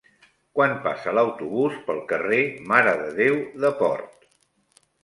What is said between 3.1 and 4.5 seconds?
Déu de Port?